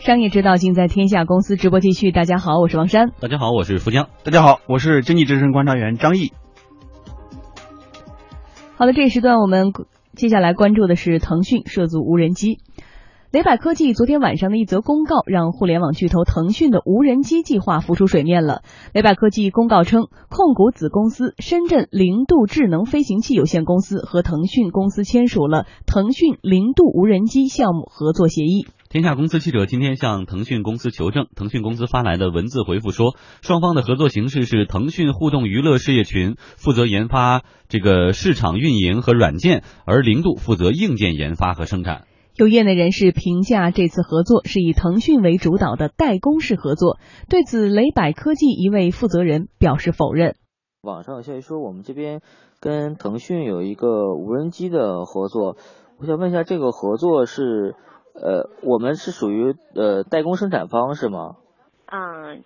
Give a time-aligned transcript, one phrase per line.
[0.00, 2.12] 商业之道尽在天下公司直播继续。
[2.12, 3.12] 大家好，我是王珊。
[3.20, 4.08] 大家好，我是福江。
[4.24, 6.32] 大家好，我是经济之声观察员张毅。
[8.76, 9.72] 好的，这一时段我们
[10.16, 12.58] 接下来关注的是腾讯涉足无人机。
[13.30, 18.62] 雷百科技昨天晚上的一则公告，让互联网巨头腾讯的无人机计划浮出水面了。
[18.94, 28.66] 雷百科技公告称，控股子公司深圳零度智能飞行器有限公司和腾讯公司签署了腾讯零度无人机项目合作协议。
[28.88, 42.04] 天下公司记者今天向腾讯公司求证，腾讯公司发来的文字回复说，双方的合作形式是腾讯互动娱乐事业群负责研发这个市场运营和软件，而零度负责硬件研发和生产。
[42.38, 46.98] 有业内人士评价，这次合作是以腾讯为主导的代工式合作。
[47.28, 50.36] 对此，雷柏科技一位负责人表示否认。
[50.82, 52.20] 网上有消息说，我们这边
[52.60, 55.56] 跟腾讯有一个无人机的合作，
[55.98, 57.74] 我想问一下，这个合作是？
[58.20, 61.36] 呃，我们是属于呃代工生产方是吗？
[61.86, 62.42] 嗯，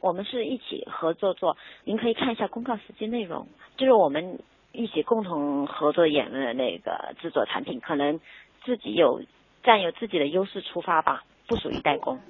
[0.00, 4.38] 我们是一起合作做，您可以看一下公告实际内容，就是我们
[4.70, 8.20] 一起共同合作演的那个制作产品，可能
[8.64, 9.20] 自己有
[9.66, 12.20] 占有自己的优势出发吧，不属于代工。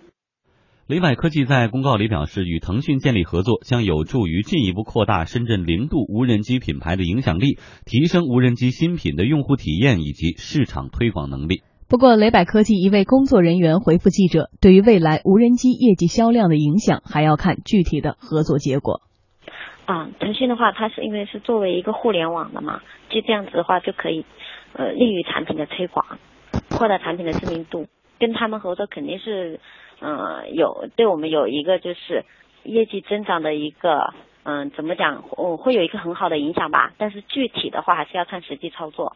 [0.89, 11.62] 雷柏科技在公告里表示，与腾讯建立合作将有助于进一步扩大深圳零度无人机品牌的影响力，提升无人机新品的用户体验以及市场推广能力。
[11.89, 19.03] 不过，雷柏科技一位工作人员回复记者，对于未来无人机业绩销量的影响，还要看具体的合作结果。
[19.87, 24.25] 啊，腾讯的话，它是因为是作为一个互联网的嘛，就这样子的话就可以，
[24.73, 26.19] 呃，利于产品的推广，
[26.70, 27.86] 扩大产品的知名度。
[28.19, 29.61] 跟他们合作肯定是，
[30.00, 32.25] 嗯，有对我们有一个就是
[32.64, 36.94] 业绩增长的一个，嗯，怎么讲，我会有一个很好的影响吧。
[36.97, 39.14] 但是具体的话，还是要看实际操作。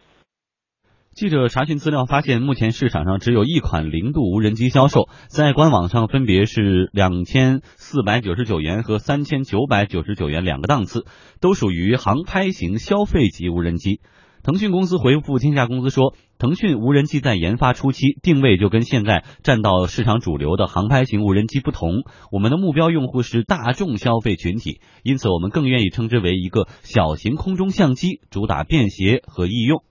[1.13, 11.07] 记者查询资料发现，目前市场上只有一款零度无人机销售，在官网上分别是两千四百九十九元和三千九百九十九元两个档次，
[11.41, 14.01] 都属于航拍型消费级无人机。
[14.45, 22.03] 腾讯公司回复天下公司说，腾讯无人机在研发初期定位就跟现在占到市场主流的航拍型无人机不同，
[22.33, 29.85] 我们的目标用户是大众消费群体，因此我们更愿意称之为一个小型空中相机，主打便携和易用。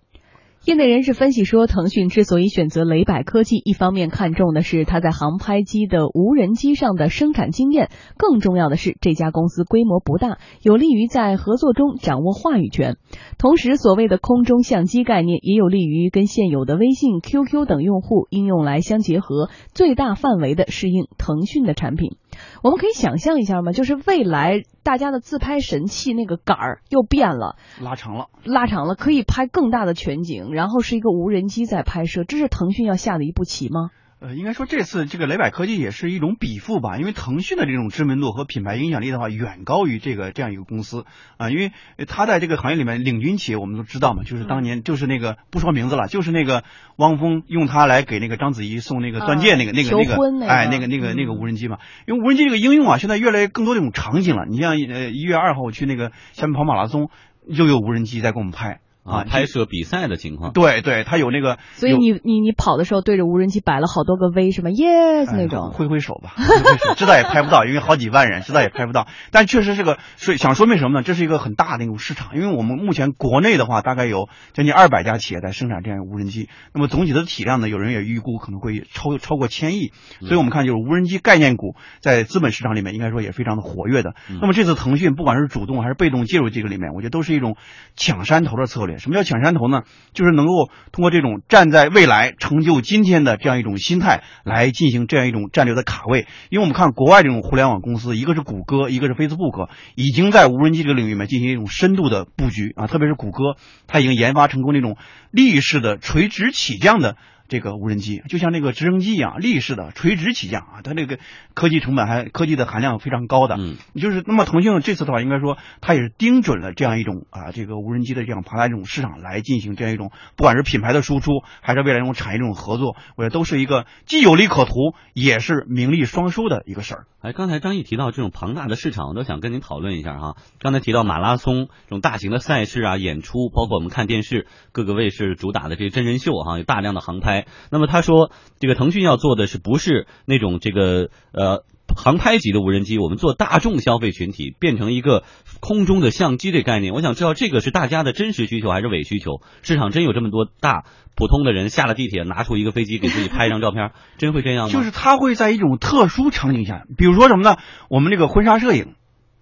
[0.65, 12.97] 业内人士分析说，腾讯之所以选择雷柏科技，一方面看重的是它在航拍机的无人机上的生产经验，更重要的是这家公司规模不大，有利于在合作中掌握话语权。
[13.37, 22.17] 同时，所谓的空中相机概念也有利于跟现有的微信、QQ 等用户应用来相结合，最大范围的适应腾讯的产品。
[22.63, 23.71] 我们可以想象一下吗？
[23.71, 33.89] 就是未来大家的自拍神器那个杆儿又变了，拉长了，拉长了，可以拍更大的全景，然后是一个无人机在拍摄，这是腾讯要下的一步棋吗？
[34.21, 41.05] 呃，应该说这次这个雷柏科技也是一种比附吧，因为腾讯的这种知名度和品牌影响力的话，远高于这个这样一个公司
[41.37, 41.71] 啊，因为
[42.05, 46.65] 他在这个行业里面领军企业，我们都知道嘛，就是当年就是那个不说名字了，就是那个
[46.97, 57.09] 汪峰用它来给那个章子怡送那个钻戒那个那个那个哎那个那个那个无人机嘛，因为无人机这个应用啊，现在越来越更多这种场景了，你像呃一月二号我去那个厦门跑马拉松，
[57.55, 58.81] 就有无人机在给我们拍。
[59.09, 66.33] 啊，拍摄比赛的情况，对对，他有那个，所以你你你跑的时候对着无人机摆了好多个 V 是吗？Yes 那种，挥挥手吧，
[66.95, 69.07] 知道也拍不到，因为好几万人， 知道也拍不到。
[69.31, 71.03] 但确实是个，所以想说明什么呢？
[71.03, 79.91] 这是一个很大的一种市场，因为我们目前国内的话，大概有将近二百家企业在生产这样无人机，那么总体的体量呢，有人也预估可能会超超过千亿。
[80.19, 84.13] 所以我们看，就是无人机概念股在资本市场里面应该说也非常的活跃的。
[84.41, 87.55] 那么这次腾讯不管是主动还是被动介入这个里面，我觉得都是一种
[87.95, 88.98] 抢山头的策略。
[88.99, 89.83] 什么叫抢山头呢？
[90.13, 103.55] 就是能够通过这种站在未来成就今天的这样一种心态来进行这样一种战略的卡位，因为我们看国外这种互联网公司，一个是谷歌，一个是 Facebook，已经在无人机这个领域里面进行一种深度的布局啊，特别是谷歌，
[103.87, 104.97] 它已经研发成功那种
[105.31, 107.15] 立式的垂直起降的。
[107.49, 111.19] 这个无人机就像那个直升机一样，立式的垂直起降啊，它这个
[111.53, 113.55] 科技成本还科技的含量非常高的。
[113.57, 127.05] 嗯，就是那么腾讯这次的话，应该说它也是盯准了这样一种啊，这个无人机的这样庞大这种市场来进行这样一种，不管是品牌的输出，还是未来这种产业这种合作，我觉得都是一个既有利可图，也是名利双收的一个事儿。
[127.21, 130.35] 哎，刚才张毅提到这种庞大的市场，我都想跟您讨论一下哈。
[130.59, 137.38] 刚才提到马拉松这种大型的赛事啊，演出，包括我们看电视，各个卫视主打的这些真人秀哈，有大量的航拍。
[137.71, 141.63] 那么他说，这个腾讯要做的是不是那种这个呃
[141.95, 145.23] 航拍级的无人机，我们做大众消费群体，变成一个
[145.59, 146.93] 空中的相机这概念。
[146.93, 149.41] 我想知道这个是大家的真实需求还是伪需求？
[149.61, 154.73] 市场真有这么多大普通的人下了地铁拿出一个飞机给自己拍一张照片，真会这样吗？
[154.73, 157.57] 就是他会在一种特殊场景下，比如说什么呢？
[157.89, 158.95] 我们这个婚纱摄影。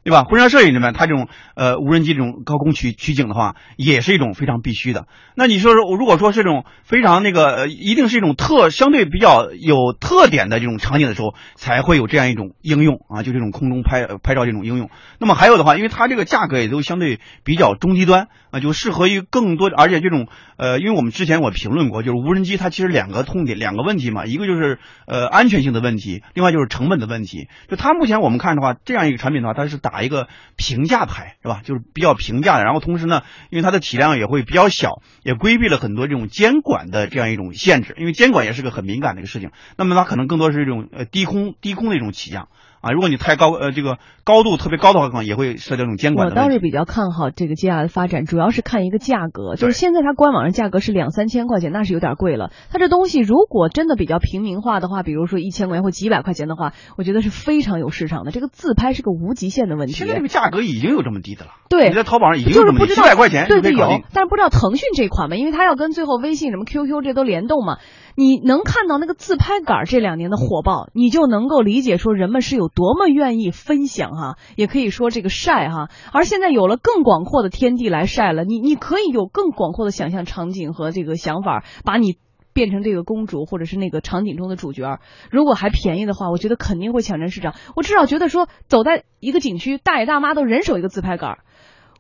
[0.08, 0.24] 对吧？
[0.24, 5.06] 婚纱摄影里面，它这种呃无人机这种高空取取景的话，也是一种非常必须的。
[5.36, 14.90] 那你说说，如果说是这种非常那个，呃，一定是一种特相对比较有特点的这种场景的时候，才会有这样一种应用啊，就这种空中拍拍照这种应用。
[15.20, 27.50] 那么还有的话，因为它这个价格也都相对比较中低端啊，就适合于更多，而且这种呃，因为我们之前我评论过，就是无人机它其实两个痛点，两个问题嘛，一个就是呃安全性的问题，另外就是成本的问题。
[27.68, 29.97] 就它目前我们看的话，这样一个产品的话，它是打。
[29.98, 31.62] 打一个平价牌是吧？
[31.64, 39.50] 就是比较平价的，然后同时呢，因为它的体量也会比较小，也规避了很多这种监管的这样一种限制，因为监管也是个很敏感的一个事情。
[39.76, 42.48] 那么它可能更多是一种呃低空低空的一种起降。
[42.82, 46.28] 啊，如果你太高，呃，这个高度特别高的话，可能也会涉及这种监管。
[46.28, 52.52] 我倒是比较看好这个接下来的发展，主要是看一个价格，就是现在它官网上价格是两三千块钱，那是有点贵了。
[52.72, 58.32] 它这东西如果真的比较平民化的话，比如说一千块钱或几百块钱的话，我觉得是非常有市场的。
[58.32, 59.94] 这个自拍是个无极限的问题。
[59.94, 61.52] 现在这个价格已经有这么低的了。
[61.70, 67.78] 对，你在淘宝上已经有这么几百块钱对对有，但是不知道腾讯这款嘛，因为它要跟最后微信什么 QQ 这都联动嘛。
[68.20, 75.90] 你能看到那个自拍杆这两年的火爆，你就能够理解说人们是有多么愿意分享哈，也可以说这个晒哈。
[76.12, 82.18] 而现在有了更广阔的天地来晒了，你你可以有更广阔的想象场景和这个想法，把你
[82.54, 85.00] 变成这个公主或者是那个场景中的主角。
[85.30, 87.54] 如果还便宜的话，我觉得肯定会抢占市场。
[87.76, 91.38] 我至少觉得说，走在一个景区，大爷大妈都人手一个自拍杆。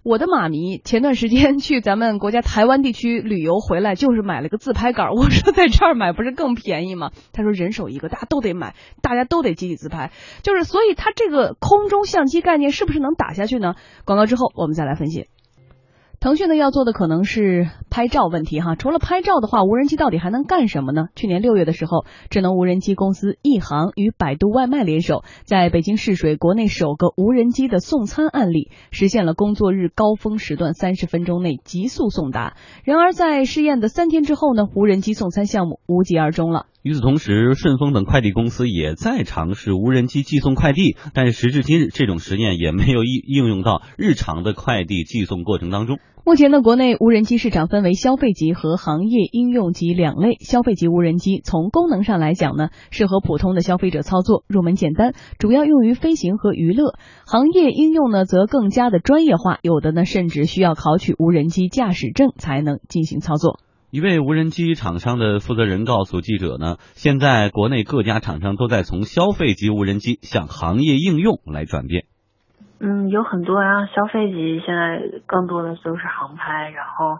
[0.07, 5.09] 我的妈咪前段时间去咱们国家台湾地区旅游回来，就是买了个自拍杆。
[5.19, 7.11] 我说在这儿买不是更便宜吗？
[7.33, 10.13] 他说人手一个，大家都得买，大家都得集体自拍。
[10.43, 13.75] 就是所以他这个空中相机概念是不是能打下去呢？
[14.05, 15.27] 广告之后我们再来分析。
[16.19, 21.05] 腾讯呢要做的可能是拍照问题哈，除了拍照的话，无人机到底还能干什么呢？
[21.15, 32.55] 去年六月的时候，智能无人机公司亿航与百度外卖联手，在北京试水国内首个无人机的送餐案例，实现了工作日高峰时段三十分钟内急速送达。
[32.83, 36.65] 然而在试验的三天之后呢，无人机送餐项目无疾而终了。
[36.81, 45.99] 与此同时，顺丰等快递公司也在尝试无人机寄送快递，但是时至今日，这种实验也没有应应用到日常的快递寄送过程当中。
[46.27, 50.35] 目前呢，国内无人机市场分为消费级和行业应用级两类。
[50.41, 56.95] 消费级无人机从功能上来讲呢，适合普通的消费者操作，入门简单，主要用于飞行和娱乐；
[57.25, 63.61] 行业应用呢，则更加的专业化，有的呢甚至需要考取无人机驾驶证才能进行操作。
[63.89, 72.03] 一位无人机厂商的负责人告诉记者呢，现在国内各家厂商都在从消费级无人机向行业应用来转变。
[72.79, 77.19] 嗯，有很多啊，消费级现在更多的都是航拍，然后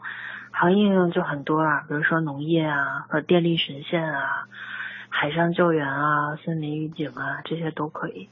[0.52, 4.46] 行业应用就很多啊，比如说农业啊和电力神线啊、
[5.10, 8.30] 海上救援啊、森林预警啊这些都可以。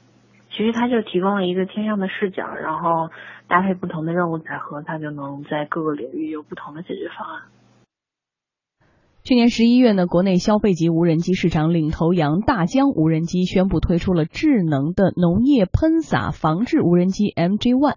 [0.50, 3.10] 其实它就提供了一个天上的视角，然后
[3.48, 7.42] 搭配不同的任务载荷，它就能在各个领域有不同的解决方案。
[9.26, 17.96] 去年十一月呢，国内消费级无人机市场领头羊大疆无人机宣布推出了智能的农业喷洒防治无人机 MG One。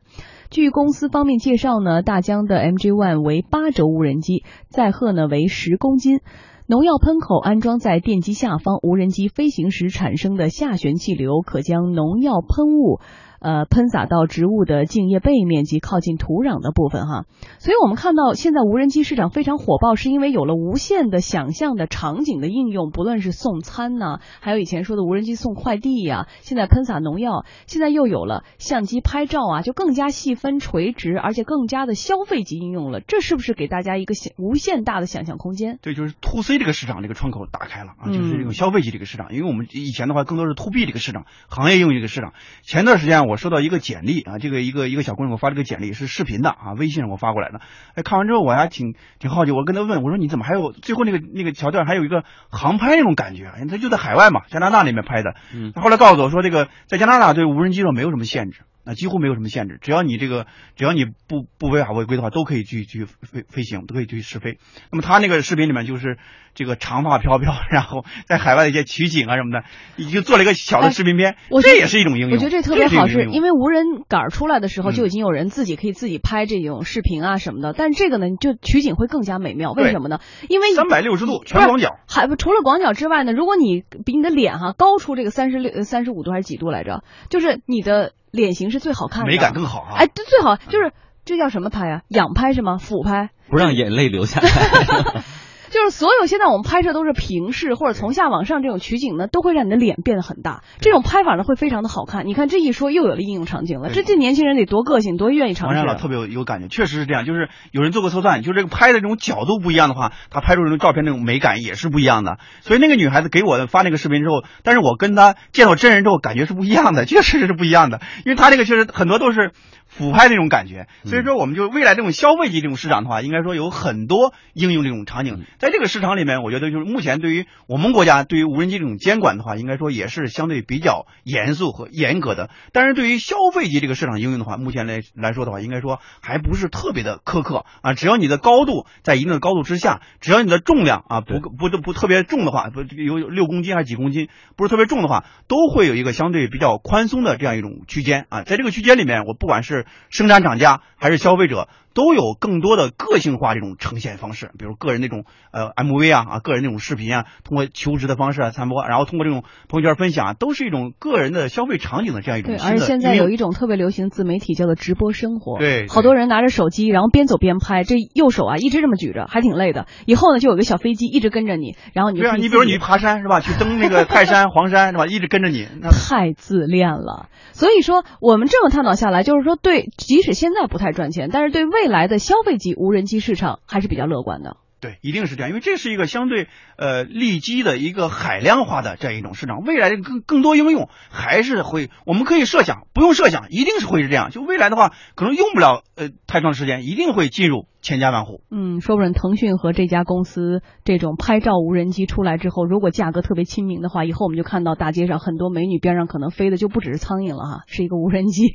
[0.49, 6.21] 据公司方面介绍呢，大疆的 MG One 为八轴无人机，载荷呢为十公斤，
[6.65, 13.01] 农药喷口安装在电机下方，无人机飞行时产生的下旋气流可将农药喷雾。
[13.39, 17.25] 呃，喷洒到植物的茎叶背面及靠近土壤的部分哈，
[17.59, 35.79] 所以我们看到现在无人机市场非常火爆，是因为有了无限的想象的场景的应用，不论是送餐呐，还有以前说的无人机送快递呀，现在喷洒农药，现在又有了相机拍照啊，就更加细分垂直，而且更加的消费级应用了，这是不是给大家一个想无限大的想象空间？
[35.81, 42.33] 对，就是 to C 这个市场这个窗口打开了啊，就是这种消费级这个市场，因为我们以前的话更多是 to B 这个市场，行业应用这个市场。
[42.63, 47.61] 前段时间我收到一个简历啊，这个一个一个小姑娘给我发了个简历，是视频的啊，微信上给我发过来的。
[47.95, 53.51] 哎，看完之后我还挺挺好奇，我跟她问我说你怎么还有最后那个那个桥段还有一个航拍那种感觉？
[53.69, 55.35] 她就在海外嘛，加拿大那边拍的。
[55.53, 58.61] 嗯，她后来告诉我说这个在加拿大对无人机上没有什么限制。
[58.85, 64.57] 啊几乎没有什么限制，只要你这个只要你不不违法违规的话，都可以去去飞飞行，都可以去试飞。
[64.89, 66.17] 那么他那个视频里面就是
[66.59, 69.63] 这个长发飘飘，然后在海外的一些取景啊什么的，
[69.95, 72.31] 已经做了一个小的视频片，我这也是一种应用。
[72.31, 79.71] 我觉得这特别好，是因为为无人杆出来的时候嗯就已经有人自己可以自己拍这种视频啊什么的，但这个呢，就取景会更加美妙。
[79.71, 80.19] 为什么呢？
[80.49, 89.95] 因为三百六十度全广角，还不除了广角之外呢，如果你比你的脸哈高出这个三十六、三十五度还是几度来着，就是你的脸型是最好看的，美感更好啊。
[89.95, 90.91] 哎，对，最好就是
[91.23, 92.01] 这叫什么拍啊？
[92.09, 92.77] 仰拍是吗？
[92.77, 93.29] 俯拍？
[93.49, 94.49] 不让眼泪流下来。
[95.69, 100.63] 就是所有现在我们拍摄都是平视或者从下往上这种取景呢，都会让你的脸变得很大。
[100.79, 102.25] 这种拍法呢会非常的好看。
[102.27, 105.79] 你看这一说又有了应用场景了，这这年轻人得多个性，多愿意尝试啊。
[105.79, 107.25] 王山老特别有有感觉，确实是这样。
[107.25, 112.39] 就是有人做过测算，就是这个拍的这种角度不一样的话，他拍出这种照片那种美感也是不一样的。
[112.61, 118.01] 所以那个女孩子给我发那个视频之后，但是我跟她见到真人之后，感觉是不一样的，确实是不一样的。
[118.25, 119.51] 因为她这个确实很多都是
[119.85, 125.43] 俯拍那种感觉，所以说我们就未来这种消费级这种市场的话，应该说有很多应用这种场景。
[125.59, 132.49] 在这个市场里面，我觉得就是目前对于我们国家对于无人机这种监管的话，应该说也是相对比较严肃和严格的。
[132.71, 137.93] 但是对于消费级这个市场应用的话，目前来来说的话，应该说还不是特别的苛刻啊。
[137.93, 148.43] 只要你的高度在一定的高度之下，只要你的重量啊不不不特别重的话，不有六公斤还是几公斤，不是特别重的话，都会有一个相对比较宽松的这样一种区间啊。
[148.43, 151.67] 在这个区间里面，我不管是生产厂家还是消费者。
[151.93, 169.87] 都有更多的个性化这种呈现方式，比如个人那种呃 MV 啊啊，个人那种视频啊，通过求职的方式啊传播，然后通过这种朋友圈分享啊，都是一种个人的消费场景的这样一种对，而且现在有一种特别流行自媒体叫做直播生活，对好多人拿着手机，然后边走边拍，这右手啊一直这么举着，还挺累的。
[170.05, 173.39] 以后呢，就有个小飞机一直跟着你，然后你就对啊，你比如你去爬山是吧？
[173.39, 175.05] 去登那个泰山、 黄山是吧？
[175.05, 177.27] 一直跟着你，那 太自恋了。
[177.53, 184.57] 所以说，我们这么探讨下来，就是说，对，即使现在不太赚钱，但是对未来的消费级无人机市场还是比较乐观的。
[184.81, 194.29] 对，一定是这样，因为这是一个相对呃利基的一个海量化的这样一种市场，未来的更更多应用还是会，我们可以设想，不用设想，一定是会是这样。
[194.29, 198.39] 就未来的话，可能用不了呃太长时间，一定会进入千家万户。
[198.51, 208.45] 嗯，说不准腾讯和这家公司这种拍照无人机出来之后，如果价格特别亲民的话，以后我们就看到大街上很多美女边上可能飞的就不只是苍蝇了哈，是一个无人机。